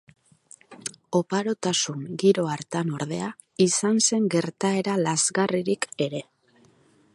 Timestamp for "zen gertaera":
4.09-4.99